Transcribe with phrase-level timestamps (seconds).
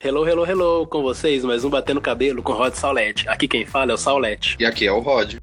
[0.00, 3.28] Hello, hello, hello, com vocês, mais um Batendo Cabelo com Rod Saulete.
[3.28, 4.56] Aqui quem fala é o Saulete.
[4.60, 5.34] E aqui é o Rod.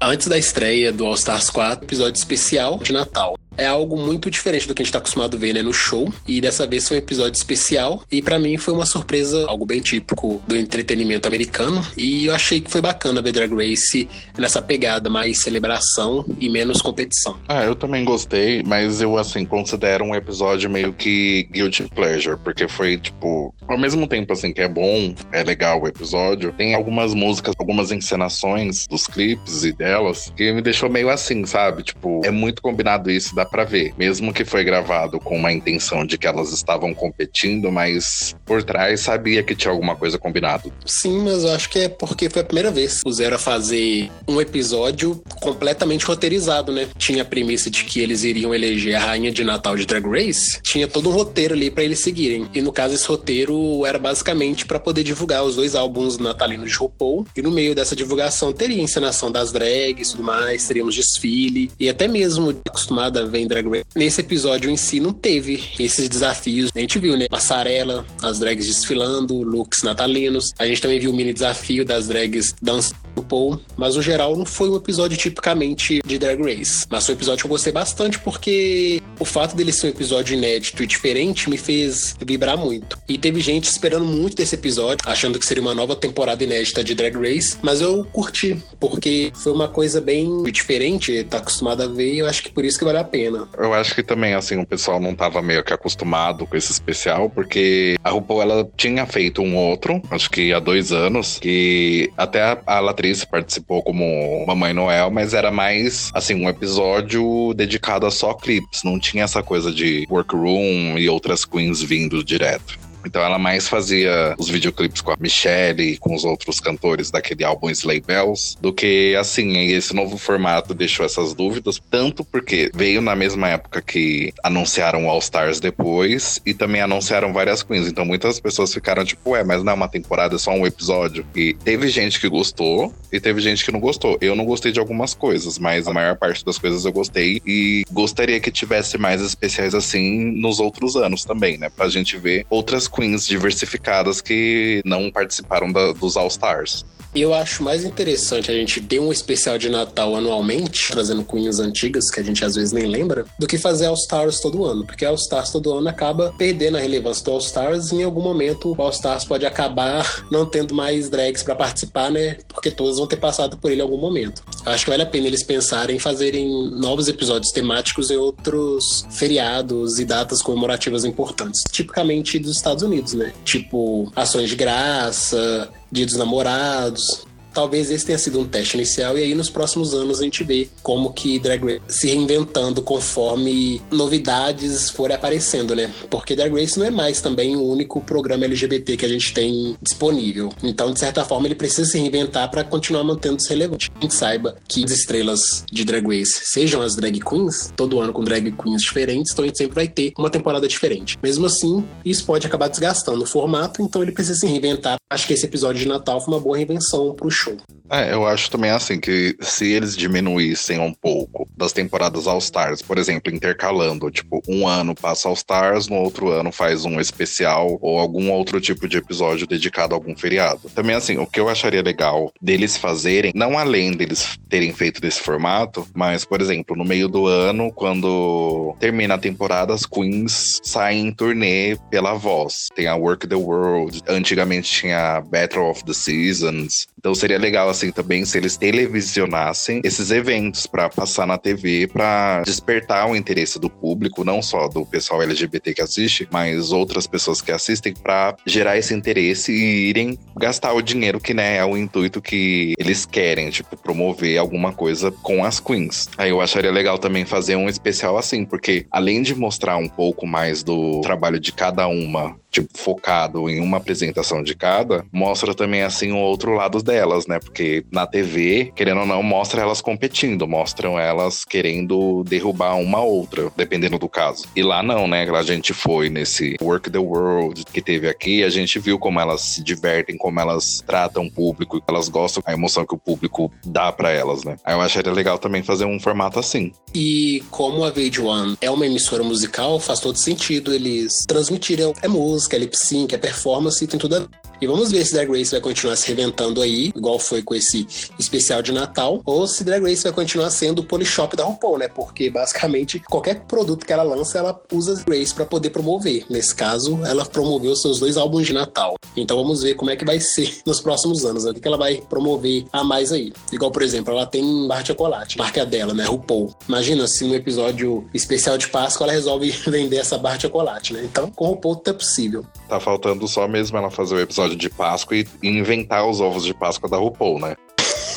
[0.00, 4.66] Antes da estreia do All Stars 4, episódio especial de Natal é algo muito diferente
[4.66, 6.12] do que a gente tá acostumado a ver, né, no show.
[6.26, 8.02] E dessa vez foi um episódio especial.
[8.10, 11.84] E para mim foi uma surpresa, algo bem típico do entretenimento americano.
[11.96, 14.08] E eu achei que foi bacana ver Drag Race
[14.38, 17.36] nessa pegada mais celebração e menos competição.
[17.48, 22.68] Ah, eu também gostei, mas eu, assim, considero um episódio meio que guilty pleasure, porque
[22.68, 27.12] foi, tipo, ao mesmo tempo, assim, que é bom, é legal o episódio, tem algumas
[27.12, 31.82] músicas, algumas encenações dos clipes e delas que me deixou meio assim, sabe?
[31.82, 33.94] Tipo, é muito combinado isso da para ver.
[33.98, 39.00] Mesmo que foi gravado com uma intenção de que elas estavam competindo, mas por trás
[39.00, 40.72] sabia que tinha alguma coisa combinado.
[40.84, 43.02] Sim, mas eu acho que é porque foi a primeira vez.
[43.02, 46.88] Puseram a fazer um episódio completamente roteirizado, né?
[46.96, 50.60] Tinha a premissa de que eles iriam eleger a rainha de Natal de Drag Race.
[50.62, 52.48] Tinha todo um roteiro ali para eles seguirem.
[52.54, 56.76] E no caso, esse roteiro era basicamente para poder divulgar os dois álbuns natalinos de
[56.76, 57.26] RuPaul.
[57.36, 61.70] E no meio dessa divulgação teria encenação das drags e tudo mais, teríamos desfile.
[61.78, 63.84] E até mesmo acostumada a ver em Drag Race.
[63.94, 66.70] Nesse episódio em si não teve esses desafios.
[66.74, 67.26] A gente viu, né?
[67.28, 70.52] Passarela, as drags desfilando, looks natalinos.
[70.58, 74.36] A gente também viu o mini desafio das drags dançando do Paul, mas no geral
[74.36, 76.86] não foi um episódio tipicamente de Drag Race.
[76.88, 80.34] Mas foi um episódio que eu gostei bastante porque o fato dele ser um episódio
[80.34, 82.98] inédito e diferente me fez vibrar muito.
[83.08, 86.94] E teve gente esperando muito desse episódio, achando que seria uma nova temporada inédita de
[86.94, 92.14] Drag Race, mas eu curti, porque foi uma coisa bem diferente, tá acostumado a ver,
[92.14, 93.27] e eu acho que por isso que vale a pena.
[93.56, 97.30] Eu acho que também, assim, o pessoal não tava meio que acostumado com esse especial,
[97.30, 102.42] porque a RuPaul, ela tinha feito um outro, acho que há dois anos, que até
[102.42, 108.10] a, a Latrice participou como Mamãe Noel, mas era mais, assim, um episódio dedicado a
[108.10, 112.87] só clipes, não tinha essa coisa de workroom e outras queens vindo direto.
[113.04, 117.44] Então ela mais fazia os videoclipes com a Michelle e com os outros cantores daquele
[117.44, 123.00] álbum Slay Bells, do que assim, esse novo formato deixou essas dúvidas, tanto porque veio
[123.00, 127.86] na mesma época que anunciaram All Stars depois e também anunciaram várias queens.
[127.86, 131.24] Então muitas pessoas ficaram tipo, ué, mas não é uma temporada, é só um episódio.
[131.34, 134.18] E teve gente que gostou e teve gente que não gostou.
[134.20, 137.84] Eu não gostei de algumas coisas, mas a maior parte das coisas eu gostei e
[137.90, 141.70] gostaria que tivesse mais especiais assim nos outros anos também, né?
[141.70, 146.84] Pra gente ver outras queens diversificadas que não participaram da, dos All Stars.
[147.20, 152.10] Eu acho mais interessante a gente ter um especial de Natal anualmente, trazendo queens antigas,
[152.10, 154.86] que a gente às vezes nem lembra, do que fazer All Stars todo ano.
[154.86, 158.22] Porque All Stars todo ano acaba perdendo a relevância do All Stars e em algum
[158.22, 162.38] momento o All Stars pode acabar não tendo mais drags para participar, né?
[162.46, 164.42] Porque todas vão ter passado por ele em algum momento.
[164.64, 169.04] Eu acho que vale a pena eles pensarem em fazerem novos episódios temáticos em outros
[169.10, 173.32] feriados e datas comemorativas importantes, tipicamente dos Estados Unidos, né?
[173.44, 177.26] Tipo, ações de graça, Dia dos Namorados,
[177.58, 180.68] talvez esse tenha sido um teste inicial e aí nos próximos anos a gente vê
[180.80, 185.92] como que Drag Race se reinventando conforme novidades forem aparecendo, né?
[186.08, 189.76] Porque Drag Race não é mais também o único programa LGBT que a gente tem
[189.82, 190.52] disponível.
[190.62, 193.90] Então, de certa forma, ele precisa se reinventar para continuar mantendo-se relevante.
[193.96, 198.12] A gente saiba que as estrelas de Drag Race sejam as drag queens, todo ano
[198.12, 201.18] com drag queens diferentes, então a gente sempre vai ter uma temporada diferente.
[201.20, 204.96] Mesmo assim, isso pode acabar desgastando o formato, então ele precisa se reinventar.
[205.10, 207.47] Acho que esse episódio de Natal foi uma boa reinvenção pro show.
[207.90, 212.82] É, eu acho também assim que se eles diminuíssem um pouco das temporadas All Stars,
[212.82, 217.78] por exemplo, intercalando, tipo, um ano passa All Stars, no outro ano faz um especial
[217.80, 220.68] ou algum outro tipo de episódio dedicado a algum feriado.
[220.74, 225.20] Também assim, o que eu acharia legal deles fazerem, não além deles terem feito desse
[225.20, 231.08] formato, mas, por exemplo, no meio do ano, quando termina a temporada, as queens saem
[231.08, 232.68] em turnê pela voz.
[232.74, 237.92] Tem a Work the World, antigamente tinha Battle of the Seasons, então seria legal assim
[237.92, 243.68] também se eles televisionassem esses eventos para passar na TV para despertar o interesse do
[243.68, 248.78] público, não só do pessoal LGBT que assiste, mas outras pessoas que assistem para gerar
[248.78, 253.50] esse interesse e irem gastar o dinheiro que né, é o intuito que eles querem,
[253.50, 256.08] tipo promover alguma coisa com as queens.
[256.16, 260.26] Aí eu acharia legal também fazer um especial assim, porque além de mostrar um pouco
[260.26, 265.82] mais do trabalho de cada uma tipo, focado em uma apresentação de cada, mostra também,
[265.82, 267.38] assim, o outro lado delas, né?
[267.38, 273.50] Porque na TV, querendo ou não, mostra elas competindo, mostram elas querendo derrubar uma outra,
[273.56, 274.46] dependendo do caso.
[274.54, 275.28] E lá não, né?
[275.28, 279.40] A gente foi nesse Work the World que teve aqui, a gente viu como elas
[279.40, 283.92] se divertem, como elas tratam o público, elas gostam da emoção que o público dá
[283.92, 284.56] para elas, né?
[284.64, 286.72] Aí eu acharia legal também fazer um formato assim.
[286.94, 292.56] E como a VH1 é uma emissora musical, faz todo sentido eles transmitirem é música,
[292.56, 294.47] é lip sync, é performance, tem tudo a.
[294.60, 297.86] E vamos ver se Drag Race vai continuar se reventando aí, igual foi com esse
[298.18, 301.88] especial de Natal, ou se Drag Race vai continuar sendo o Polishop da RuPaul, né?
[301.88, 306.26] Porque basicamente qualquer produto que ela lança, ela usa Drag Race para poder promover.
[306.28, 308.96] Nesse caso, ela promoveu seus dois álbuns de Natal.
[309.16, 311.52] Então vamos ver como é que vai ser nos próximos anos, né?
[311.52, 313.32] o que ela vai promover a mais aí.
[313.52, 316.04] Igual, por exemplo, ela tem barra de chocolate, marca dela, né?
[316.04, 316.54] RuPaul.
[316.68, 321.02] Imagina se no episódio especial de Páscoa ela resolve vender essa barra de chocolate, né?
[321.04, 322.44] Então, com RuPaul tudo é possível.
[322.68, 326.54] Tá faltando só mesmo ela fazer o episódio de Páscoa e inventar os ovos de
[326.54, 327.56] Páscoa da RuPaul, né?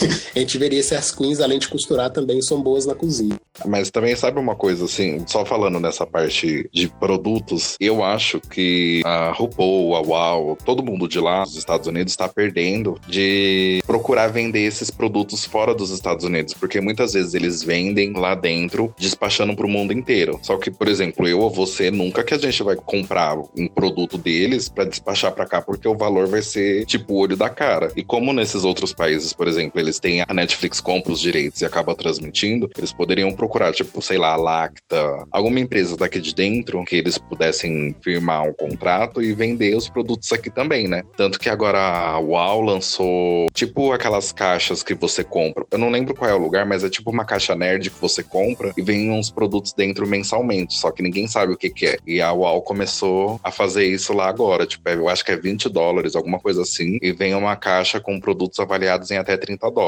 [0.36, 3.40] a gente veria se as queens, além de costurar, também são boas na cozinha.
[3.66, 9.02] Mas também sabe uma coisa, assim, só falando nessa parte de produtos, eu acho que
[9.06, 14.28] a RuPaul, a WoW, todo mundo de lá, dos Estados Unidos, está perdendo de procurar
[14.28, 19.56] vender esses produtos fora dos Estados Unidos, porque muitas vezes eles vendem lá dentro, despachando
[19.56, 20.40] para o mundo inteiro.
[20.42, 24.18] Só que, por exemplo, eu ou você, nunca que a gente vai comprar um produto
[24.18, 27.92] deles para despachar para cá, porque o valor vai ser tipo o olho da cara.
[27.96, 31.66] E como nesses outros países, por exemplo, eles têm a Netflix compra os direitos e
[31.66, 36.84] acaba transmitindo, eles poderiam procurar, tipo, sei lá, a Lacta, alguma empresa daqui de dentro
[36.86, 41.04] que eles pudessem firmar um contrato e vender os produtos aqui também, né?
[41.16, 45.66] Tanto que agora a UAU lançou, tipo, aquelas caixas que você compra.
[45.72, 48.24] Eu não lembro qual é o lugar, mas é tipo uma caixa nerd que você
[48.24, 51.98] compra e vem uns produtos dentro mensalmente, só que ninguém sabe o que, que é.
[52.06, 55.70] E a UAU começou a fazer isso lá agora, tipo, eu acho que é 20
[55.70, 59.81] dólares, alguma coisa assim, e vem uma caixa com produtos avaliados em até 30 dólares.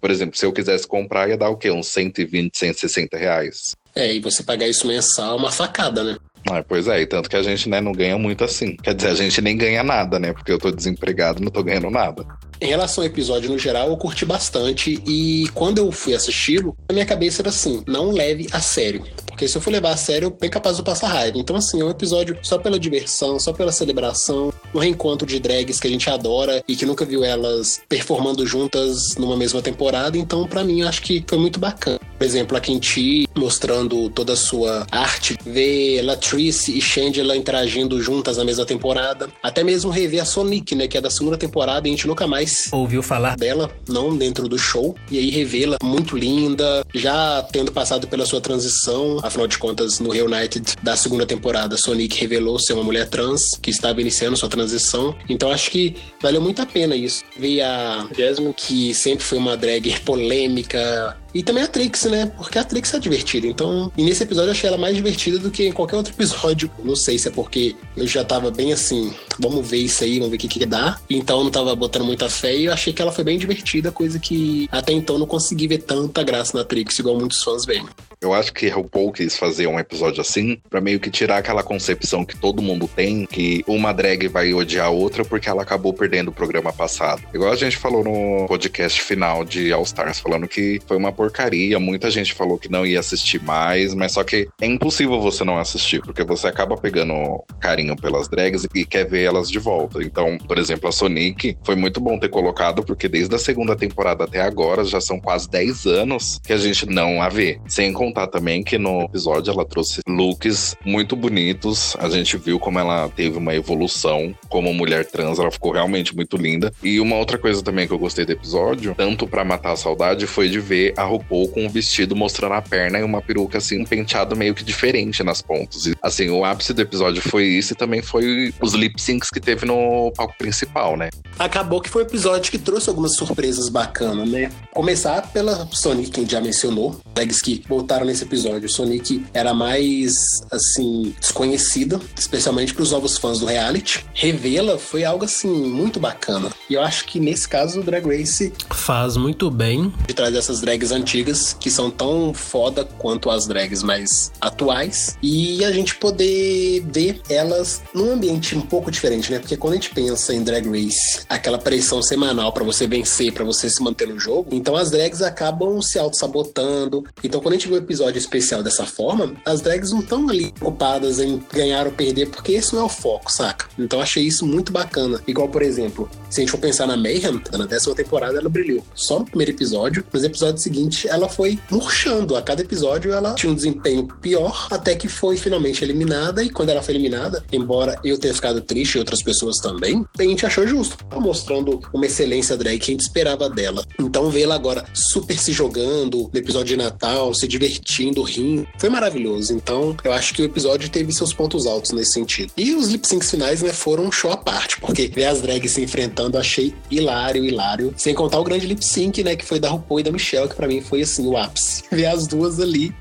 [0.00, 1.70] Por exemplo, se eu quisesse comprar, ia dar o quê?
[1.70, 3.76] Uns 120, 160 reais.
[3.94, 6.16] É, e você pagar isso mensal é uma facada, né?
[6.50, 8.76] Ah, pois é, e tanto que a gente né, não ganha muito assim.
[8.76, 10.32] Quer dizer, a gente nem ganha nada, né?
[10.32, 12.24] Porque eu tô desempregado não tô ganhando nada.
[12.60, 16.92] Em relação ao episódio no geral, eu curti bastante e quando eu fui assisti-lo, a
[16.92, 19.04] minha cabeça era assim: não leve a sério.
[19.38, 21.38] Porque se eu for levar a sério, eu bem capaz de passar raiva.
[21.38, 25.78] Então, assim, é um episódio só pela diversão, só pela celebração, um reencontro de drags
[25.78, 30.18] que a gente adora e que nunca viu elas performando juntas numa mesma temporada.
[30.18, 32.00] Então, para mim, acho que foi muito bacana.
[32.18, 38.36] Por exemplo, a Kenty mostrando toda a sua arte, ver Latrice e Shangela interagindo juntas
[38.36, 39.28] na mesma temporada.
[39.40, 42.26] Até mesmo rever a Sonic, né, que é da segunda temporada e a gente nunca
[42.26, 44.96] mais ouviu falar dela, não dentro do show.
[45.08, 50.08] E aí revê-la muito linda, já tendo passado pela sua transição Afinal de contas, no
[50.08, 55.14] Reunited da segunda temporada, Sonic revelou ser uma mulher trans que estava iniciando sua transição.
[55.28, 57.22] Então acho que valeu muito a pena isso.
[57.38, 62.26] Ver a Jasmine, que sempre foi uma drag polêmica, e também a Trix, né?
[62.36, 63.46] Porque a Trix é divertida.
[63.46, 66.70] Então, e nesse episódio eu achei ela mais divertida do que em qualquer outro episódio.
[66.82, 70.30] Não sei se é porque eu já tava bem assim, vamos ver isso aí, vamos
[70.30, 70.98] ver o que, que dá.
[71.08, 73.92] Então eu não tava botando muita fé e eu achei que ela foi bem divertida,
[73.92, 77.86] coisa que até então não consegui ver tanta graça na Trix, igual muitos fãs veem.
[78.20, 81.62] Eu acho que o Paul quis fazer um episódio assim, para meio que tirar aquela
[81.62, 85.92] concepção que todo mundo tem, que uma drag vai odiar a outra porque ela acabou
[85.92, 87.22] perdendo o programa passado.
[87.32, 91.80] Igual a gente falou no podcast final de All Stars, falando que foi uma porcaria,
[91.80, 95.58] muita gente falou que não ia assistir mais, mas só que é impossível você não
[95.58, 100.00] assistir, porque você acaba pegando carinho pelas drags e quer ver elas de volta.
[100.00, 104.22] Então, por exemplo, a Sonic foi muito bom ter colocado, porque desde a segunda temporada
[104.22, 107.58] até agora já são quase 10 anos que a gente não a vê.
[107.66, 111.96] Sem contar também que no episódio ela trouxe looks muito bonitos.
[111.98, 116.36] A gente viu como ela teve uma evolução como mulher trans, ela ficou realmente muito
[116.36, 116.72] linda.
[116.80, 120.24] E uma outra coisa também que eu gostei do episódio, tanto para matar a saudade,
[120.26, 123.80] foi de ver a RuPaul com um vestido mostrando a perna e uma peruca assim,
[123.80, 125.86] um penteado meio que diferente nas pontas.
[125.86, 129.40] E assim, o ápice do episódio foi isso e também foi os lip syncs que
[129.40, 131.08] teve no palco principal, né?
[131.38, 134.50] Acabou que foi um episódio que trouxe algumas surpresas bacanas, né?
[134.72, 138.68] Começar pela Sonic, que já mencionou, tags que voltaram nesse episódio.
[138.68, 144.04] Sonic era mais, assim, desconhecida, especialmente para os novos fãs do reality.
[144.14, 146.50] Revê-la foi algo, assim, muito bacana.
[146.68, 150.60] E eu acho que nesse caso o Drag Race faz muito bem de trazer essas
[150.60, 156.84] drags antigas que são tão foda quanto as drags mais atuais e a gente poder
[156.90, 159.38] ver elas num ambiente um pouco diferente né?
[159.38, 163.44] Porque quando a gente pensa em Drag Race, aquela pressão semanal para você vencer, para
[163.44, 167.04] você se manter no jogo, então as drags acabam se auto-sabotando.
[167.22, 170.52] Então quando a gente vê um episódio especial dessa forma, as drags não estão ali
[170.60, 173.66] ocupadas em ganhar ou perder, porque esse não é o foco, saca?
[173.78, 175.20] Então achei isso muito bacana.
[175.26, 178.84] Igual, por exemplo, se a gente for pensar na Mayhem, na décima temporada ela brilhou.
[178.94, 182.36] Só no primeiro episódio, nos episódios seguintes ela foi murchando.
[182.36, 186.42] A cada episódio ela tinha um desempenho pior, até que foi finalmente eliminada.
[186.42, 190.22] E quando ela foi eliminada, embora eu tenha ficado triste e outras pessoas também, a
[190.22, 190.96] gente achou justo.
[191.14, 193.84] Mostrando uma excelência drag que a gente esperava dela.
[193.98, 199.52] Então vê-la agora super se jogando no episódio de Natal, se divertindo, rindo, foi maravilhoso.
[199.52, 202.52] Então eu acho que o episódio teve seus pontos altos nesse sentido.
[202.56, 205.72] E os lip syncs finais, né, foram um show à parte, porque ver as drags
[205.72, 207.94] se enfrentando achei hilário, hilário.
[207.96, 210.54] Sem contar o grande lip sync, né, que foi da RuPaul e da Michelle, que
[210.54, 211.84] para mim foi assim o ápice.
[211.90, 212.94] Ver as duas ali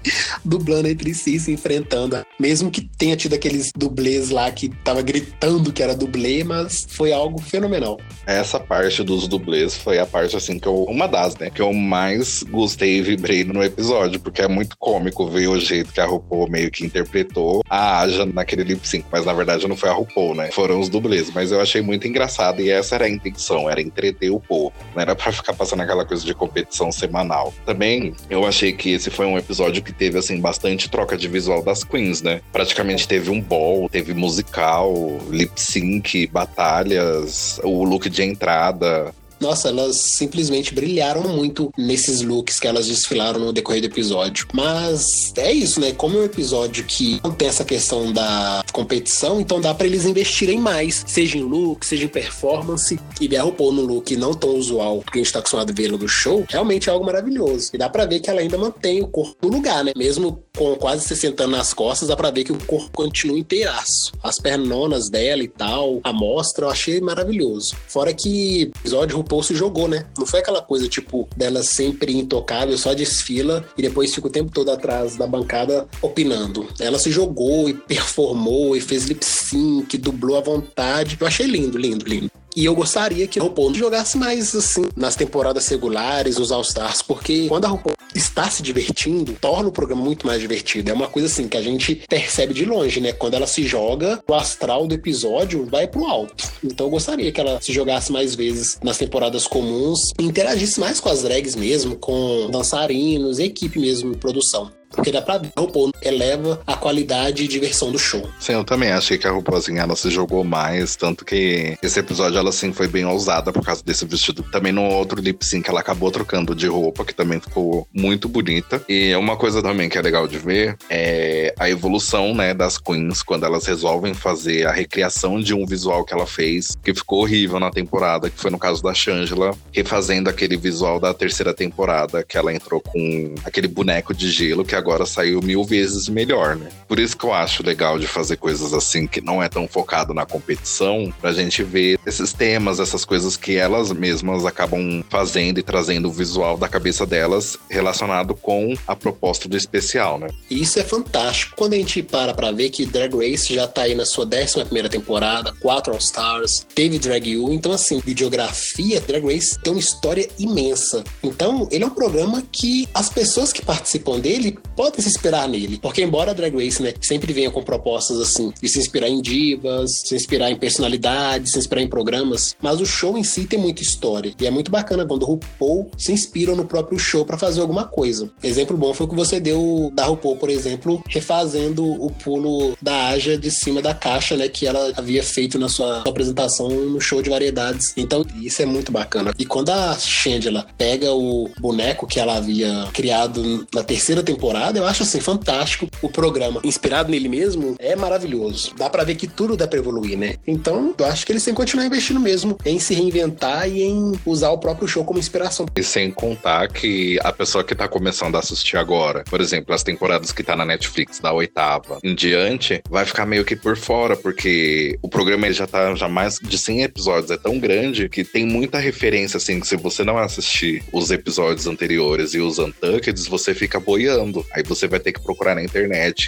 [0.43, 2.25] dublando entre si, se enfrentando.
[2.39, 7.11] Mesmo que tenha tido aqueles dublês lá que tava gritando que era dublê, mas foi
[7.11, 7.99] algo fenomenal.
[8.25, 11.73] Essa parte dos dublês foi a parte, assim, que eu, uma das, né, que eu
[11.73, 16.05] mais gostei e vibrei no episódio, porque é muito cômico ver o jeito que a
[16.05, 19.93] RuPaul meio que interpretou a Aja naquele lip sync, mas na verdade não foi a
[19.93, 20.51] RuPaul, né?
[20.51, 24.31] Foram os dublês, mas eu achei muito engraçado e essa era a intenção, era entreter
[24.31, 27.53] o povo, não era para ficar passando aquela coisa de competição semanal.
[27.67, 31.61] Também eu achei que esse foi um episódio que teve assim bastante troca de visual
[31.61, 32.39] das queens, né?
[32.49, 34.93] Praticamente teve um ball, teve musical,
[35.29, 42.67] lip sync, batalhas, o look de entrada, nossa, elas simplesmente brilharam muito nesses looks que
[42.67, 44.47] elas desfilaram no decorrer do episódio.
[44.53, 45.91] Mas é isso, né?
[45.91, 50.05] Como é um episódio que não tem essa questão da competição, então dá para eles
[50.05, 52.99] investirem mais, seja em look, seja em performance.
[53.19, 55.73] E ver a RuPaul no look não tão usual, porque a gente tá acostumado a
[55.73, 57.71] vê-lo no show, realmente é algo maravilhoso.
[57.73, 59.91] E dá pra ver que ela ainda mantém o corpo no lugar, né?
[59.95, 64.11] Mesmo com quase 60 anos nas costas, dá pra ver que o corpo continua inteiraço.
[64.23, 67.75] As pernonas dela e tal, a mostra, eu achei maravilhoso.
[67.87, 70.05] Fora que episódio RuPaul se jogou, né?
[70.17, 74.51] Não foi aquela coisa, tipo, dela sempre intocável, só desfila e depois fica o tempo
[74.51, 76.67] todo atrás da bancada opinando.
[76.79, 81.17] Ela se jogou e performou e fez lip sync, dublou à vontade.
[81.19, 82.31] Eu achei lindo, lindo, lindo.
[82.55, 87.47] E eu gostaria que a RuPaul jogasse mais assim nas temporadas regulares, nos All-Stars, porque
[87.47, 90.89] quando a RuPaul está se divertindo, torna o programa muito mais divertido.
[90.89, 93.11] É uma coisa assim que a gente percebe de longe, né?
[93.13, 96.43] Quando ela se joga, o astral do episódio vai pro alto.
[96.63, 101.09] Então eu gostaria que ela se jogasse mais vezes nas temporadas comuns interagisse mais com
[101.09, 104.71] as drags mesmo, com dançarinos, equipe mesmo, produção.
[104.97, 108.27] Porque dá ver, a RuPaul eleva a qualidade e diversão do show.
[108.39, 111.99] Sim, eu também achei que a RuPaul, assim, ela se jogou mais, tanto que esse
[111.99, 114.43] episódio, ela, assim, foi bem ousada por causa desse vestido.
[114.51, 118.81] Também no outro lip sync, ela acabou trocando de roupa, que também ficou muito bonita.
[118.89, 123.21] E uma coisa também que é legal de ver é a evolução, né, das queens,
[123.21, 127.59] quando elas resolvem fazer a recriação de um visual que ela fez, que ficou horrível
[127.59, 132.35] na temporada, que foi no caso da Shangela, refazendo aquele visual da terceira temporada, que
[132.35, 136.69] ela entrou com aquele boneco de gelo, que agora saiu mil vezes melhor, né?
[136.87, 140.13] Por isso que eu acho legal de fazer coisas assim que não é tão focado
[140.13, 145.63] na competição, pra gente ver esses temas, essas coisas que elas mesmas acabam fazendo e
[145.63, 150.27] trazendo o visual da cabeça delas relacionado com a proposta do especial, né?
[150.49, 151.55] Isso é fantástico.
[151.55, 154.65] Quando a gente para pra ver que Drag Race já tá aí na sua 11
[154.65, 159.79] primeira temporada, quatro All Stars, teve Drag U, então assim, videografia, Drag Race tem uma
[159.79, 161.03] história imensa.
[161.23, 165.79] Então, ele é um programa que as pessoas que participam dele podem se inspirar nele.
[165.81, 169.19] Porque embora a Drag Race, né, sempre venha com propostas assim, de se inspirar em
[169.19, 173.59] divas, se inspirar em personalidades, se inspirar em programas, mas o show em si tem
[173.59, 174.33] muita história.
[174.39, 177.85] E é muito bacana quando o RuPaul se inspira no próprio show para fazer alguma
[177.85, 178.29] coisa.
[178.43, 183.07] Exemplo bom foi o que você deu da RuPaul, por exemplo, refazendo o pulo da
[183.07, 187.21] Aja de cima da caixa, né, que ela havia feito na sua apresentação no show
[187.21, 187.93] de variedades.
[187.97, 189.33] Então, isso é muito bacana.
[189.39, 194.85] E quando a Shangela pega o boneco que ela havia criado na terceira temporada, eu
[194.87, 196.61] acho assim fantástico o programa.
[196.63, 198.73] Inspirado nele mesmo, é maravilhoso.
[198.77, 200.35] Dá para ver que tudo dá para evoluir, né?
[200.45, 204.13] Então, eu acho que eles têm que continuar investindo mesmo em se reinventar e em
[204.25, 205.65] usar o próprio show como inspiração.
[205.75, 209.83] E sem contar que a pessoa que tá começando a assistir agora, por exemplo, as
[209.83, 214.15] temporadas que tá na Netflix, da oitava em diante, vai ficar meio que por fora,
[214.15, 218.45] porque o programa já tá já mais de 100 episódios, é tão grande que tem
[218.45, 223.53] muita referência, assim, que se você não assistir os episódios anteriores e os Untucked, você
[223.53, 224.45] fica boiando.
[224.53, 225.86] Aí você vai ter que procurar na internet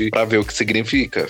[0.10, 1.28] para ver o que significa.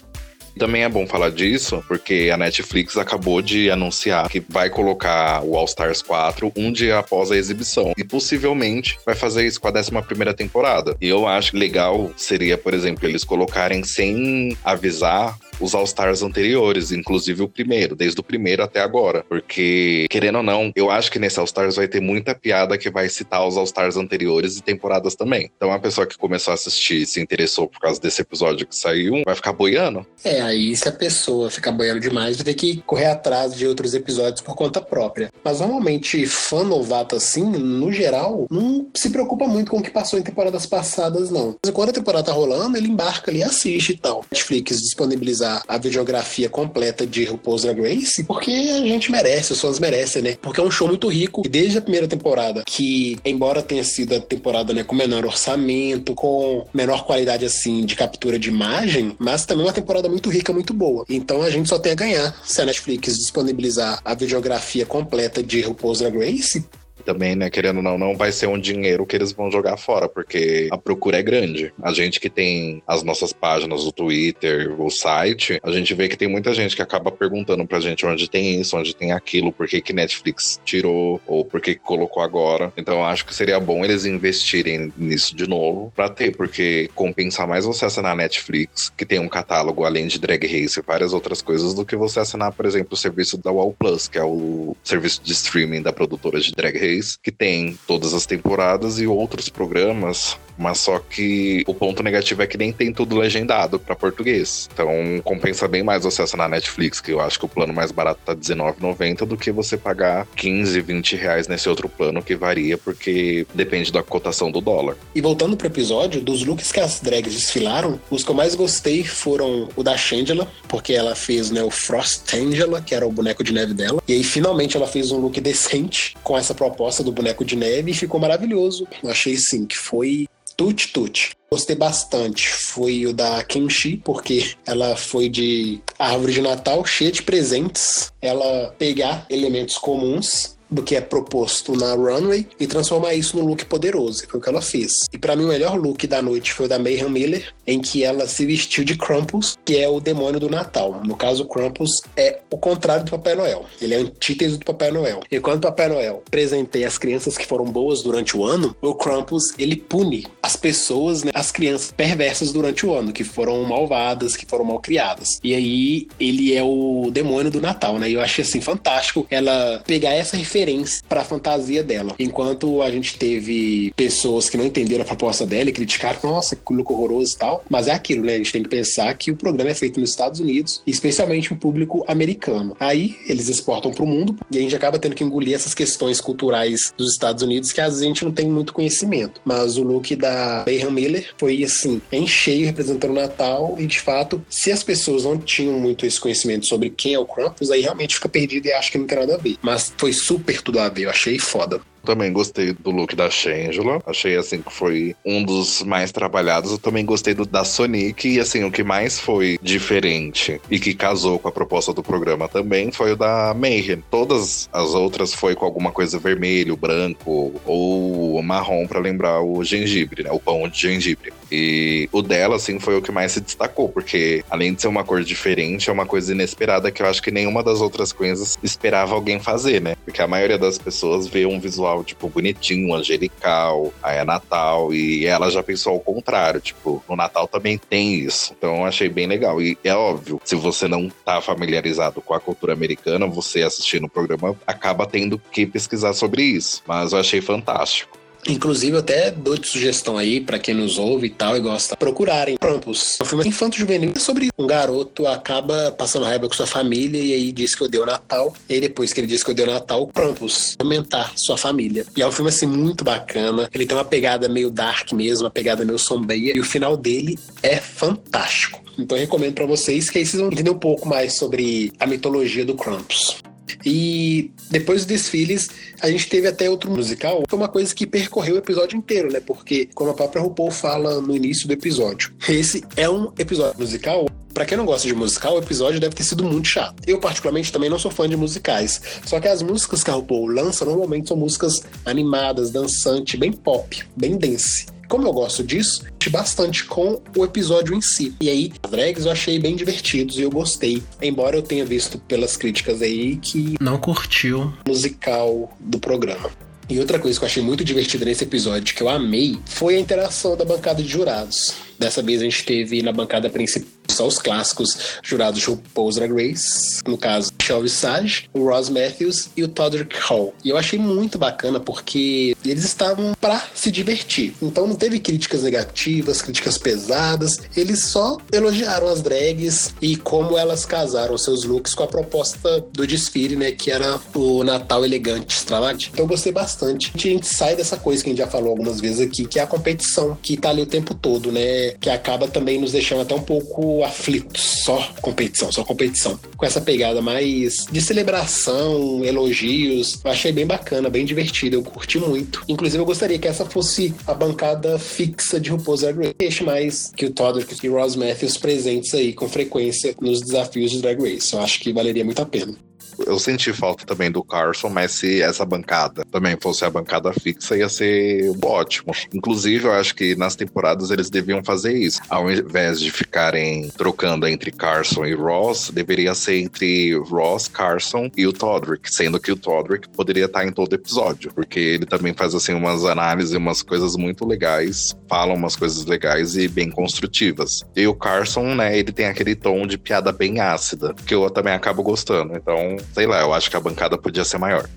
[0.58, 5.56] Também é bom falar disso, porque a Netflix acabou de anunciar que vai colocar o
[5.56, 7.94] All Stars 4 um dia após a exibição.
[7.98, 10.98] E possivelmente vai fazer isso com a 11 temporada.
[11.00, 17.44] E eu acho legal seria, por exemplo, eles colocarem sem avisar os All-Stars anteriores, inclusive
[17.44, 19.26] o primeiro, desde o primeiro até agora.
[19.28, 23.10] Porque, querendo ou não, eu acho que nesse All-Stars vai ter muita piada que vai
[23.10, 25.52] citar os All-Stars anteriores e temporadas também.
[25.56, 29.24] Então a pessoa que começou a assistir se interessou por causa desse episódio que saiu,
[29.26, 30.06] vai ficar boiando.
[30.24, 33.94] É, aí se a pessoa ficar boiando demais, vai ter que correr atrás de outros
[33.94, 35.32] episódios por conta própria.
[35.44, 40.20] Mas normalmente, fã novato assim, no geral, não se preocupa muito com o que passou
[40.20, 41.56] em temporadas passadas, não.
[41.64, 44.26] Mas quando a temporada tá rolando, ele embarca ali e assiste e tal.
[44.32, 49.80] Netflix disponibilizar a videografia completa de RuPaul's Drag Race, porque a gente merece, os fãs
[49.80, 50.38] merecem, né?
[50.42, 51.42] Porque é um show muito rico.
[51.46, 56.14] E desde a primeira temporada, que embora tenha sido a temporada né, com menor orçamento,
[56.14, 60.74] com menor qualidade assim de captura de imagem, mas também uma temporada muito rica, muito
[60.74, 61.06] boa.
[61.10, 65.62] Então a gente só tem a ganhar se a Netflix disponibilizar a videografia completa de
[65.62, 66.66] RuPaul's Drag Race,
[67.04, 70.08] também, né, querendo ou não, não vai ser um dinheiro que eles vão jogar fora,
[70.08, 71.74] porque a procura é grande.
[71.82, 76.18] A gente que tem as nossas páginas, o Twitter, o site, a gente vê que
[76.18, 79.68] tem muita gente que acaba perguntando pra gente onde tem isso, onde tem aquilo, por
[79.68, 82.72] que, que Netflix tirou, ou por que, que colocou agora.
[82.78, 87.66] Então acho que seria bom eles investirem nisso de novo pra ter, porque compensar mais
[87.66, 91.74] você assinar Netflix, que tem um catálogo além de Drag Race e várias outras coisas,
[91.74, 95.22] do que você assinar, por exemplo, o serviço da Wall Plus, que é o serviço
[95.24, 96.89] de streaming da produtora de Drag Race
[97.22, 102.48] que tem todas as temporadas e outros programas, mas só que o ponto negativo é
[102.48, 104.70] que nem tem tudo legendado para português.
[104.74, 104.90] Então
[105.24, 108.34] compensa bem mais você assinar Netflix, que eu acho que o plano mais barato tá
[108.34, 113.92] R$19,90 do que você pagar 15, 20 reais nesse outro plano que varia porque depende
[113.92, 114.98] da cotação do dólar.
[115.16, 119.04] E voltando pro episódio, dos looks que as drags desfilaram, os que eu mais gostei
[119.04, 123.44] foram o da Shangela, porque ela fez né, o Frost Angela, que era o boneco
[123.44, 124.02] de neve dela.
[124.08, 127.92] E aí finalmente ela fez um look decente com essa proposta do boneco de neve
[127.92, 128.88] e ficou maravilhoso.
[129.02, 130.28] Eu achei sim que foi
[130.60, 131.32] tut tut.
[131.50, 132.50] Gostei bastante.
[132.50, 138.12] Foi o da Kimchi, porque ela foi de árvore de Natal cheia de presentes.
[138.22, 143.66] Ela pegar elementos comuns do que é proposto na runway e transformar isso num look
[143.66, 144.26] poderoso.
[144.28, 145.06] Foi o que ela fez.
[145.12, 148.04] E para mim o melhor look da noite foi o da Mayhem Miller, em que
[148.04, 151.02] ela se vestiu de Krampus, que é o demônio do Natal.
[151.06, 153.66] No caso, o Krampus é o contrário do Papai Noel.
[153.82, 155.22] Ele é a antítese do Papai Noel.
[155.32, 158.94] E quando o Papai Noel presenteia as crianças que foram boas durante o ano, o
[158.94, 164.36] Krampus ele pune as pessoas, né, as crianças perversas durante o ano, que foram malvadas,
[164.36, 165.40] que foram mal criadas.
[165.44, 168.10] E aí ele é o demônio do Natal, né?
[168.10, 172.16] E eu achei assim fantástico ela pegar essa referência referência para a fantasia dela.
[172.20, 176.74] Enquanto a gente teve pessoas que não entenderam a proposta dela e criticaram, nossa, que
[176.74, 177.64] look horroroso e tal.
[177.70, 178.36] Mas é aquilo, né?
[178.36, 181.56] A gente tem que pensar que o programa é feito nos Estados Unidos, especialmente o
[181.56, 182.76] público americano.
[182.80, 186.20] Aí eles exportam para o mundo e a gente acaba tendo que engolir essas questões
[186.20, 189.42] culturais dos Estados Unidos que às vezes a gente não tem muito conhecimento.
[189.46, 194.00] Mas o look da Bayham Miller foi assim, em cheio representando o Natal e de
[194.00, 197.82] fato, se as pessoas não tinham muito esse conhecimento sobre quem é o Krampus, aí
[197.82, 199.58] realmente fica perdido e acho que não tem nada a ver.
[199.62, 201.80] Mas foi super super tudo a ver, eu achei foda.
[202.10, 204.02] Também gostei do look da Shangela.
[204.04, 206.72] Achei assim que foi um dos mais trabalhados.
[206.72, 208.28] Eu também gostei do da Sonic.
[208.28, 212.48] E assim, o que mais foi diferente e que casou com a proposta do programa
[212.48, 214.04] também foi o da Mayhem.
[214.10, 220.24] Todas as outras foi com alguma coisa vermelho, branco ou marrom para lembrar o gengibre,
[220.24, 220.32] né?
[220.32, 221.32] O pão de gengibre.
[221.52, 225.04] E o dela, assim, foi o que mais se destacou, porque além de ser uma
[225.04, 229.14] cor diferente, é uma coisa inesperada que eu acho que nenhuma das outras coisas esperava
[229.14, 229.96] alguém fazer, né?
[230.06, 235.26] Porque a maioria das pessoas vê um visual, tipo, bonitinho, angelical, aí é Natal, e
[235.26, 238.54] ela já pensou ao contrário, tipo, no Natal também tem isso.
[238.58, 239.62] Então eu achei bem legal.
[239.62, 244.10] E é óbvio, se você não tá familiarizado com a cultura americana, você assistindo o
[244.10, 246.84] programa acaba tendo que pesquisar sobre isso.
[246.86, 248.19] Mas eu achei fantástico.
[248.48, 251.96] Inclusive, eu até dou de sugestão aí para quem nos ouve e tal e gosta,
[251.96, 253.18] procurarem Krampus.
[253.20, 257.52] É um filme infanto-juvenil sobre um garoto acaba passando raiva com sua família e aí
[257.52, 258.54] diz que odeia o Natal.
[258.68, 262.06] E depois que ele diz que odeia o Natal, Krampus, aumentar sua família.
[262.16, 263.70] E é um filme, assim, muito bacana.
[263.74, 266.56] Ele tem uma pegada meio dark mesmo, uma pegada meio sombria.
[266.56, 268.82] E o final dele é fantástico.
[268.98, 272.06] Então eu recomendo para vocês que aí vocês vão entender um pouco mais sobre a
[272.06, 273.38] mitologia do Krampus.
[273.86, 275.70] E depois dos desfiles,
[276.02, 279.40] a gente teve até outro musical, foi uma coisa que percorreu o episódio inteiro, né?
[279.40, 284.28] Porque, como a própria RuPaul fala no início do episódio, esse é um episódio musical
[284.60, 287.02] para quem não gosta de musical, o episódio deve ter sido muito chato.
[287.08, 289.02] Eu, particularmente, também não sou fã de musicais.
[289.26, 294.04] Só que as músicas que a RuPaul lança normalmente são músicas animadas, dançantes, bem pop,
[294.18, 294.88] bem dance.
[295.08, 298.36] Como eu gosto disso, bastante com o episódio em si.
[298.42, 301.02] E aí, os drags eu achei bem divertidos e eu gostei.
[301.22, 306.52] Embora eu tenha visto pelas críticas aí que não curtiu o musical do programa.
[306.90, 310.00] E outra coisa que eu achei muito divertida nesse episódio, que eu amei, foi a
[310.02, 311.76] interação da bancada de jurados.
[311.98, 316.32] Dessa vez a gente teve na bancada principal só os clássicos jurados de RuPaul's Drag
[316.32, 320.54] Race, no caso, Michelle Visage, o Ross Matthews e o Todrick Hall.
[320.64, 324.56] E eu achei muito bacana porque eles estavam para se divertir.
[324.62, 330.86] Então não teve críticas negativas, críticas pesadas, eles só elogiaram as drags e como elas
[330.86, 336.10] casaram seus looks com a proposta do desfile, né, que era o Natal elegante, extravagante.
[336.12, 337.12] Então eu gostei bastante.
[337.14, 339.62] A gente sai dessa coisa que a gente já falou algumas vezes aqui, que é
[339.62, 343.36] a competição, que tá ali o tempo todo, né, que acaba também nos deixando até
[343.36, 346.40] um pouco aflitos, só competição, só competição.
[346.58, 347.59] Com essa pegada mais
[347.92, 352.64] de celebração, elogios, eu achei bem bacana, bem divertido, eu curti muito.
[352.68, 357.26] Inclusive, eu gostaria que essa fosse a bancada fixa de RuPaul's Drag Race, mais que
[357.26, 361.54] o Todrick e Ross Matthews presentes aí com frequência nos desafios de Drag Race.
[361.54, 362.89] Eu acho que valeria muito a pena
[363.30, 367.78] eu senti falta também do Carson, mas se essa bancada também fosse a bancada fixa,
[367.78, 369.14] ia ser ótimo.
[369.34, 372.20] Inclusive, eu acho que nas temporadas eles deviam fazer isso.
[372.28, 378.48] Ao invés de ficarem trocando entre Carson e Ross, deveria ser entre Ross, Carson e
[378.48, 382.56] o Todrick, sendo que o Todrick poderia estar em todo episódio, porque ele também faz
[382.56, 387.84] assim umas análises, umas coisas muito legais, fala umas coisas legais e bem construtivas.
[387.96, 391.74] E o Carson, né, ele tem aquele tom de piada bem ácida, que eu também
[391.74, 392.56] acabo gostando.
[392.56, 394.88] Então, sei lá, eu acho que a bancada podia ser maior.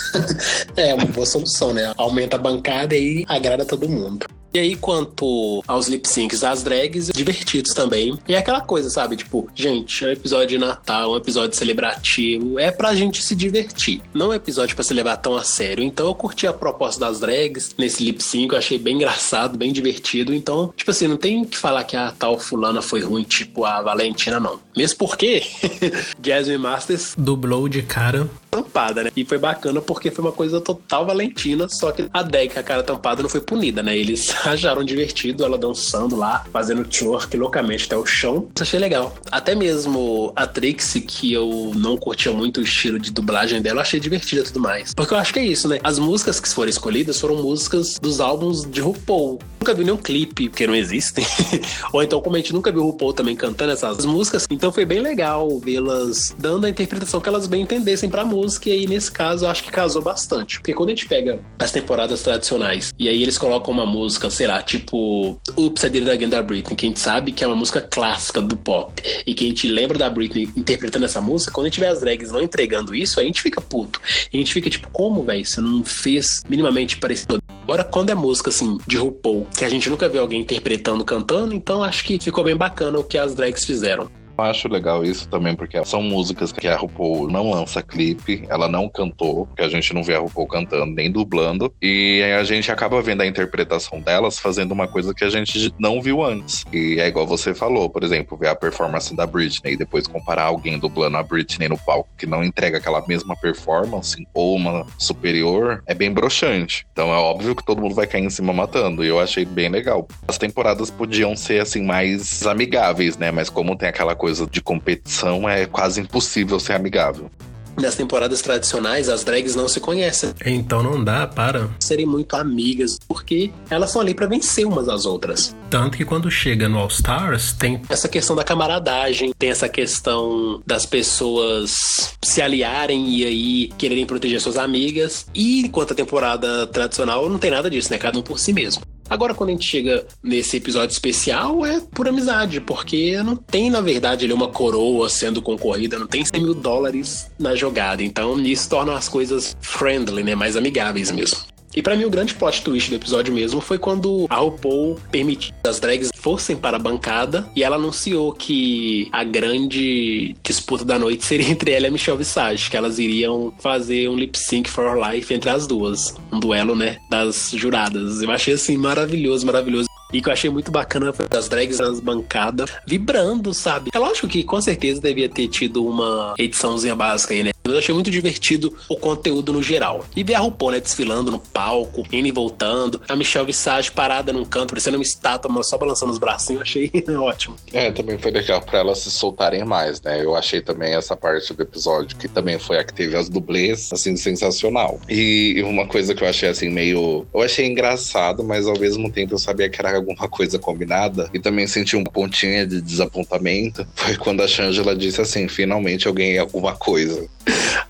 [0.76, 1.90] é, uma boa solução, né?
[1.96, 4.26] Aumenta a bancada e agrada todo mundo.
[4.54, 8.18] E aí, quanto aos lip syncs das drags, divertidos também.
[8.28, 9.16] E é aquela coisa, sabe?
[9.16, 12.58] Tipo, gente, é um episódio de Natal, um episódio celebrativo.
[12.58, 14.02] É pra gente se divertir.
[14.12, 15.82] Não é um episódio pra se levar tão a sério.
[15.82, 18.52] Então eu curti a proposta das drags nesse lip sync.
[18.52, 20.34] Eu achei bem engraçado, bem divertido.
[20.34, 23.80] Então, tipo assim, não tem que falar que a tal fulana foi ruim, tipo a
[23.80, 24.60] Valentina, não.
[24.76, 25.42] Mesmo porque
[26.22, 29.10] Jasmine Masters dublou de cara tampada, né?
[29.16, 32.82] E foi bacana porque foi uma coisa total Valentina, só que a Deck, a cara
[32.82, 33.96] tampada, não foi punida, né?
[33.96, 38.48] Eles acharam divertido ela dançando lá, fazendo twerk loucamente até o chão.
[38.54, 39.14] Isso achei legal.
[39.30, 44.00] Até mesmo a Trixie, que eu não curtia muito o estilo de dublagem dela, achei
[44.00, 44.94] divertida e tudo mais.
[44.94, 45.78] Porque eu acho que é isso, né?
[45.82, 49.38] As músicas que foram escolhidas foram músicas dos álbuns de RuPaul.
[49.62, 51.24] Nunca vi nenhum clipe, porque não existem.
[51.94, 54.84] Ou então, como a gente nunca viu o RuPaul também cantando essas músicas, então foi
[54.84, 59.12] bem legal vê-las dando a interpretação que elas bem entendessem pra música e aí nesse
[59.12, 60.58] caso eu acho que casou bastante.
[60.58, 64.48] Porque quando a gente pega as temporadas tradicionais e aí eles colocam uma música, sei
[64.48, 67.54] lá, tipo Oops, I Did Again da Britney, que a gente sabe que é uma
[67.54, 71.66] música clássica do pop, e que a gente lembra da Britney interpretando essa música, quando
[71.66, 74.00] a gente vê as drags não entregando isso, a gente fica puto.
[74.32, 75.44] A gente fica tipo, como, velho?
[75.44, 77.40] Você não fez minimamente parecido.
[77.62, 81.54] Agora, quando é música assim, de RuPaul, que a gente nunca viu alguém interpretando, cantando,
[81.54, 84.10] então acho que ficou bem bacana o que as drags fizeram.
[84.36, 88.88] Acho legal isso também, porque são músicas que a RuPaul não lança clipe, ela não
[88.88, 93.00] cantou, porque a gente não vê a RuPaul cantando nem dublando, e a gente acaba
[93.02, 96.64] vendo a interpretação delas fazendo uma coisa que a gente não viu antes.
[96.72, 100.44] E é igual você falou, por exemplo, ver a performance da Britney e depois comparar
[100.44, 105.82] alguém dublando a Britney no palco que não entrega aquela mesma performance ou uma superior,
[105.86, 106.86] é bem broxante.
[106.92, 109.68] Então é óbvio que todo mundo vai cair em cima matando, e eu achei bem
[109.68, 110.06] legal.
[110.26, 113.30] As temporadas podiam ser assim mais amigáveis, né?
[113.30, 117.28] Mas como tem aquela coisa de competição, é quase impossível ser amigável.
[117.76, 120.30] Nas temporadas tradicionais, as drags não se conhecem.
[120.46, 125.06] Então não dá para serem muito amigas, porque elas são ali para vencer umas às
[125.06, 125.56] outras.
[125.68, 130.62] Tanto que quando chega no All Stars, tem essa questão da camaradagem, tem essa questão
[130.64, 135.26] das pessoas se aliarem e aí quererem proteger suas amigas.
[135.34, 137.98] E enquanto a temporada tradicional não tem nada disso, né?
[137.98, 138.82] Cada um por si mesmo.
[139.12, 143.82] Agora, quando a gente chega nesse episódio especial, é por amizade, porque não tem, na
[143.82, 148.02] verdade, ali uma coroa sendo concorrida, não tem 100 mil dólares na jogada.
[148.02, 150.34] Então, isso torna as coisas friendly, né?
[150.34, 151.51] Mais amigáveis mesmo.
[151.74, 155.54] E para mim o grande plot twist do episódio mesmo foi quando a RuPaul permitiu
[155.62, 160.98] que as drags fossem para a bancada e ela anunciou que a grande disputa da
[160.98, 164.68] noite seria entre ela e a Michelle Visage, que elas iriam fazer um lip sync
[164.68, 168.22] for life entre as duas, um duelo, né, das juradas.
[168.22, 169.91] Eu achei assim maravilhoso, maravilhoso.
[170.12, 173.90] E que eu achei muito bacana foi as drags nas bancadas vibrando, sabe?
[173.94, 177.52] É lógico que com certeza devia ter tido uma ediçãozinha básica aí, né?
[177.64, 180.04] Eu achei muito divertido o conteúdo no geral.
[180.16, 183.00] E ver a RuPaul, né, desfilando no palco, indo e voltando.
[183.08, 186.62] A Michelle Visage parada num canto, parecendo uma estátua, mas só balançando os bracinhos.
[186.62, 187.56] Achei ótimo.
[187.72, 190.24] É, também foi legal pra elas se soltarem mais, né?
[190.24, 193.90] Eu achei também essa parte do episódio, que também foi a que teve as dublês,
[193.92, 195.00] assim, sensacional.
[195.08, 197.24] E uma coisa que eu achei, assim, meio...
[197.32, 201.38] Eu achei engraçado, mas ao mesmo tempo eu sabia que era alguma coisa combinada e
[201.38, 206.38] também senti um pontinho de desapontamento foi quando a Shangela disse assim: finalmente eu ganhei
[206.38, 207.26] alguma coisa.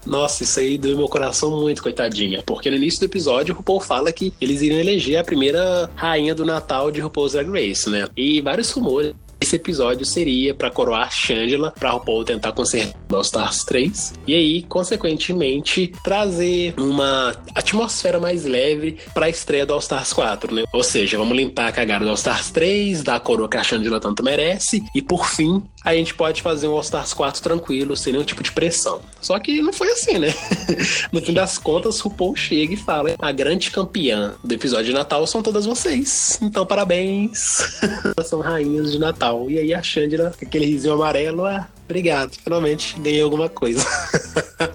[0.07, 2.43] Nossa, isso aí doeu meu coração muito, coitadinha.
[2.43, 6.35] Porque no início do episódio, o RuPaul fala que eles iriam eleger a primeira rainha
[6.35, 8.09] do Natal de RuPaul's Drag Race, né?
[8.17, 13.65] E vários rumores esse episódio seria para coroar Shangela, para RuPaul tentar consertar All Stars
[13.65, 20.13] 3 e aí, consequentemente, trazer uma atmosfera mais leve para a estreia do All Stars
[20.13, 20.65] 4, né?
[20.73, 23.63] Ou seja, vamos limpar a cagada do All Stars 3, dar a coroa que a
[23.63, 27.97] Shangela tanto merece e por fim, a gente pode fazer um All Stars 4 tranquilo,
[27.97, 29.01] sem nenhum tipo de pressão.
[29.21, 30.35] Só que não foi assim, né?
[31.13, 35.27] no fim das contas, RuPaul chega e fala: a grande campeã do episódio de Natal
[35.27, 36.39] são todas vocês.
[36.41, 37.81] Então, parabéns.
[38.25, 39.51] são rainhas de Natal.
[39.51, 43.85] E aí a com aquele risinho amarelo, ah, obrigado, finalmente ganhei alguma coisa.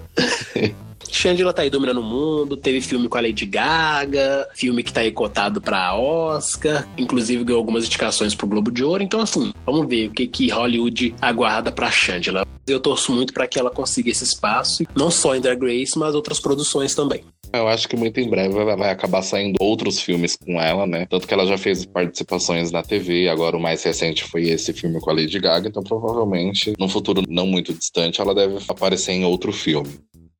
[1.18, 5.00] Shangela tá aí dominando o mundo, teve filme com a Lady Gaga, filme que tá
[5.00, 9.02] aí cotado pra Oscar, inclusive ganhou algumas indicações pro Globo de Ouro.
[9.02, 12.46] Então, assim, vamos ver o que, que Hollywood aguarda pra Shangela.
[12.68, 16.14] Eu torço muito para que ela consiga esse espaço, não só em Drag Race, mas
[16.14, 17.24] outras produções também.
[17.52, 21.06] Eu acho que muito em breve vai acabar saindo outros filmes com ela, né?
[21.08, 25.00] Tanto que ela já fez participações na TV, agora o mais recente foi esse filme
[25.00, 29.24] com a Lady Gaga, então provavelmente no futuro não muito distante ela deve aparecer em
[29.24, 29.88] outro filme.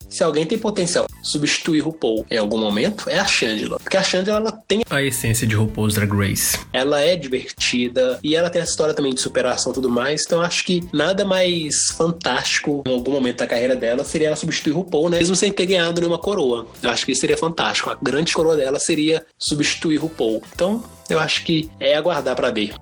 [0.09, 3.79] Se alguém tem potencial substituir RuPaul em algum momento, é a Shangela.
[3.79, 6.59] Porque a Shangela ela tem a essência de RuPaul's Drag Race.
[6.73, 10.25] Ela é divertida e ela tem essa história também de superação e tudo mais.
[10.25, 14.73] Então acho que nada mais fantástico em algum momento da carreira dela seria ela substituir
[14.73, 15.19] RuPaul, né?
[15.19, 16.67] mesmo sem ter ganhado nenhuma coroa.
[16.83, 17.91] Eu acho que isso seria fantástico.
[17.91, 20.43] A grande coroa dela seria substituir RuPaul.
[20.55, 22.75] Então eu acho que é aguardar para ver.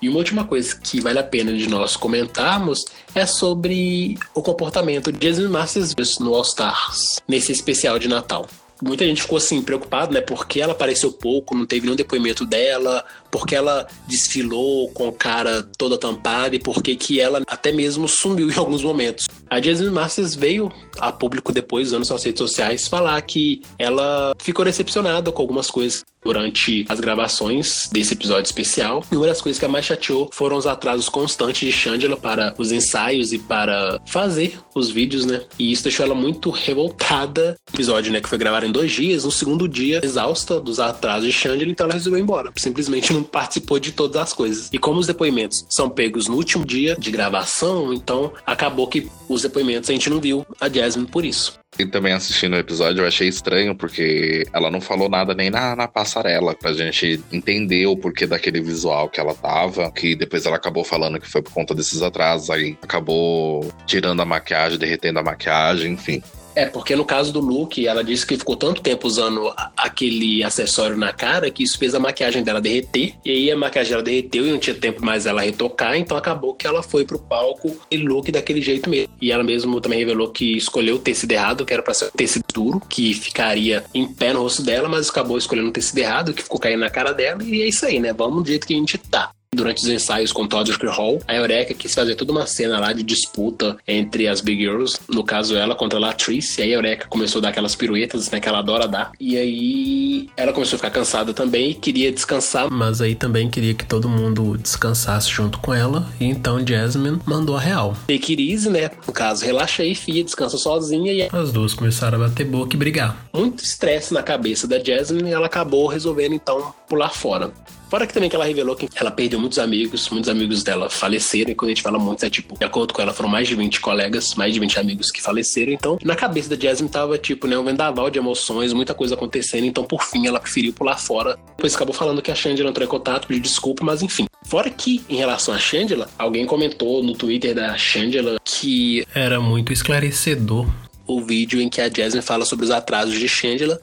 [0.00, 2.84] E uma última coisa que vale a pena de nós comentarmos
[3.14, 8.46] é sobre o comportamento de Jasmine Masters no All Stars, nesse especial de Natal.
[8.80, 10.20] Muita gente ficou assim preocupada, né?
[10.20, 15.98] Porque ela apareceu pouco, não teve nenhum depoimento dela, porque ela desfilou com cara toda
[15.98, 19.26] tampada e porque que ela até mesmo sumiu em alguns momentos.
[19.50, 24.64] A Jasmine Masters veio a público depois, usando suas redes sociais, falar que ela ficou
[24.64, 29.04] decepcionada com algumas coisas durante as gravações desse episódio especial.
[29.10, 32.54] E uma das coisas que a mais chateou foram os atrasos constantes de Shangela para
[32.58, 35.42] os ensaios e para fazer os vídeos, né?
[35.58, 37.56] E isso deixou ela muito revoltada.
[37.72, 41.26] O episódio, né, que foi gravado em dois dias, no segundo dia, exausta dos atrasos
[41.26, 42.52] de Shangela, então ela resolveu ir embora.
[42.56, 44.68] Simplesmente não participou de todas as coisas.
[44.72, 49.42] E como os depoimentos são pegos no último dia de gravação, então acabou que os
[49.42, 51.58] depoimentos a gente não viu a Jasmine por isso.
[51.76, 55.76] E também assistindo o episódio eu achei estranho, porque ela não falou nada nem na,
[55.76, 60.56] na passarela, pra gente entender o porquê daquele visual que ela tava, que depois ela
[60.56, 65.22] acabou falando que foi por conta desses atrasos, aí acabou tirando a maquiagem, derretendo a
[65.22, 66.22] maquiagem, enfim.
[66.58, 70.96] É, porque no caso do look, ela disse que ficou tanto tempo usando aquele acessório
[70.96, 73.14] na cara que isso fez a maquiagem dela derreter.
[73.24, 76.54] E aí a maquiagem dela derreteu e não tinha tempo mais ela retocar, então acabou
[76.54, 79.14] que ela foi pro palco e look daquele jeito mesmo.
[79.22, 82.10] E ela mesmo também revelou que escolheu o tecido errado, que era pra ser um
[82.10, 86.34] tecido duro, que ficaria em pé no rosto dela, mas acabou escolhendo um tecido errado,
[86.34, 87.40] que ficou caindo na cara dela.
[87.44, 88.12] E é isso aí, né?
[88.12, 91.74] Vamos do jeito que a gente tá durante os ensaios com Todd Hall, a Eureka
[91.74, 95.74] quis fazer toda uma cena lá de disputa entre as Big Girls, no caso ela
[95.74, 98.58] contra a Latrice, e aí a Eureka começou a dar aquelas piruetas, né, que ela
[98.58, 102.70] adora dar, e aí ela começou a ficar cansada também, queria descansar.
[102.70, 107.56] Mas aí também queria que todo mundo descansasse junto com ela, e então Jasmine mandou
[107.56, 107.96] a real.
[108.06, 112.22] Take it easy, né, no caso, relaxa aí, filha, descansa sozinha, e as duas começaram
[112.22, 113.28] a bater boca e brigar.
[113.32, 117.52] Muito estresse na cabeça da Jasmine, e ela acabou resolvendo então pular fora.
[117.88, 121.50] Fora que também que ela revelou que ela perdeu muitos amigos, muitos amigos dela faleceram,
[121.50, 123.54] e quando a gente fala muitos, é tipo, de acordo com ela, foram mais de
[123.54, 125.72] 20 colegas, mais de 20 amigos que faleceram.
[125.72, 129.64] Então, na cabeça da Jasmine tava, tipo, né, um vendaval de emoções, muita coisa acontecendo.
[129.64, 131.38] Então, por fim, ela preferiu pular fora.
[131.56, 134.26] Depois acabou falando que a Shangela entrou em contato, pediu desculpa, mas enfim.
[134.44, 139.06] Fora que, em relação a Shangela, alguém comentou no Twitter da Shangela que.
[139.14, 140.66] Era muito esclarecedor.
[141.06, 143.80] O vídeo em que a Jasmine fala sobre os atrasos de Shangela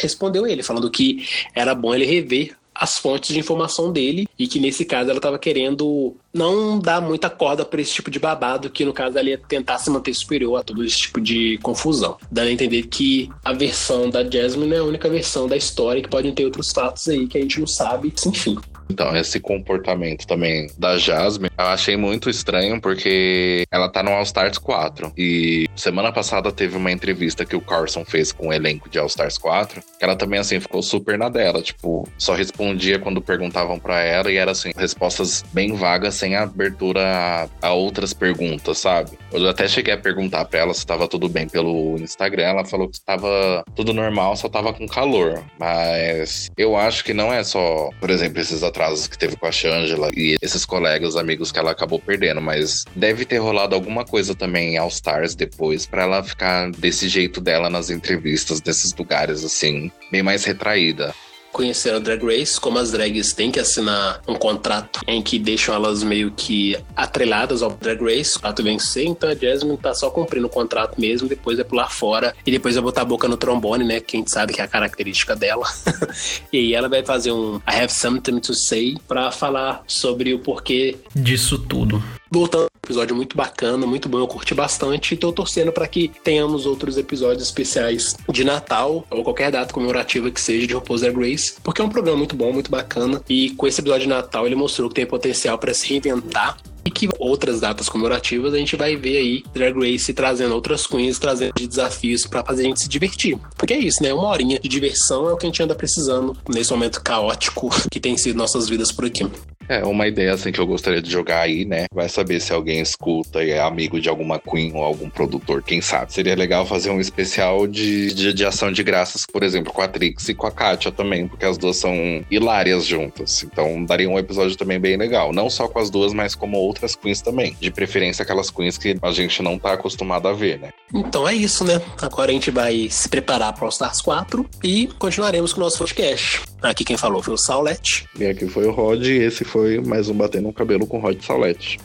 [0.00, 4.60] respondeu ele, falando que era bom ele rever as fontes de informação dele e que
[4.60, 8.84] nesse caso ela estava querendo não dar muita corda para esse tipo de babado, que
[8.84, 12.16] no caso ela ia tentar se manter superior a todo esse tipo de confusão.
[12.30, 16.08] Dando a entender que a versão da Jasmine é a única versão da história que
[16.08, 18.56] podem ter outros fatos aí que a gente não sabe, enfim.
[18.88, 24.22] Então, esse comportamento também da Jasmine, eu achei muito estranho porque ela tá no All
[24.22, 25.12] Stars 4.
[25.16, 29.06] E semana passada teve uma entrevista que o Carson fez com o elenco de All
[29.06, 31.62] Stars 4, que ela também, assim, ficou super na dela.
[31.62, 37.48] Tipo, só respondia quando perguntavam para ela e era, assim, respostas bem vagas, sem abertura
[37.62, 39.18] a, a, outras perguntas, sabe?
[39.32, 42.44] Eu até cheguei a perguntar pra ela se tava tudo bem pelo Instagram.
[42.44, 45.42] Ela falou que tava tudo normal, só tava com calor.
[45.58, 49.52] Mas eu acho que não é só, por exemplo, esses atrasos que teve com a
[49.52, 54.34] Shangela e esses colegas, amigos que ela acabou perdendo, mas deve ter rolado alguma coisa
[54.34, 59.44] também em All Stars depois para ela ficar desse jeito dela nas entrevistas, nesses lugares
[59.44, 61.12] assim, bem mais retraída
[61.58, 65.74] conhecer a Drag Race, como as drags têm que assinar um contrato em que deixam
[65.74, 70.08] elas meio que atreladas ao Drag Race, o contrato vencer, então a Jasmine tá só
[70.08, 73.36] cumprindo o contrato mesmo, depois é pular fora e depois vai botar a boca no
[73.36, 75.66] trombone, né, que a gente sabe que é a característica dela.
[76.52, 80.38] e aí ela vai fazer um I have something to say para falar sobre o
[80.38, 82.00] porquê disso tudo.
[82.30, 86.64] Voltando, episódio muito bacana, muito bom, eu curti bastante e tô torcendo para que tenhamos
[86.64, 91.54] outros episódios especiais de Natal ou qualquer data comemorativa que seja de RuPaul's Drag Race,
[91.62, 94.54] porque é um programa muito bom, muito bacana e com esse episódio de Natal ele
[94.54, 98.96] mostrou que tem potencial para se reinventar e que outras datas comemorativas a gente vai
[98.96, 103.38] ver aí Drag Race trazendo outras queens, trazendo desafios para fazer a gente se divertir.
[103.58, 104.14] Porque é isso, né?
[104.14, 108.00] Uma horinha de diversão é o que a gente anda precisando nesse momento caótico que
[108.00, 109.26] tem sido nossas vidas por aqui.
[109.68, 111.84] É, uma ideia assim que eu gostaria de jogar aí, né?
[111.92, 115.80] Vai saber se alguém escuta e é amigo de alguma Queen ou algum produtor, quem
[115.80, 116.12] sabe.
[116.12, 119.88] Seria legal fazer um especial de, de, de ação de graças, por exemplo, com a
[119.88, 121.94] Trix e com a Katia também, porque as duas são
[122.30, 123.42] hilárias juntas.
[123.42, 125.32] Então daria um episódio também bem legal.
[125.32, 127.56] Não só com as duas, mas como outras Queens também.
[127.60, 130.70] De preferência aquelas Queens que a gente não tá acostumado a ver, né?
[130.94, 131.80] Então é isso, né?
[132.00, 135.78] Agora a gente vai se preparar para o Stars 4 e continuaremos com o nosso
[135.78, 136.40] podcast.
[136.62, 138.06] Aqui quem falou foi o Saulete.
[138.18, 141.20] E aqui foi o Rod e esse foi mais um Batendo no Cabelo com Rod
[141.20, 141.78] Saulete.